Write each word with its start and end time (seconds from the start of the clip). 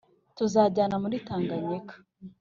tuzajyana 0.37 0.95
muri 1.03 1.17
Tanganyika 1.27 1.95